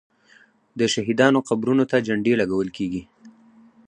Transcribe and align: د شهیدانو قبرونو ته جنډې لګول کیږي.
د 0.79 0.81
شهیدانو 0.93 1.39
قبرونو 1.49 1.83
ته 1.91 1.97
جنډې 2.07 2.33
لګول 2.41 2.69
کیږي. 2.77 3.01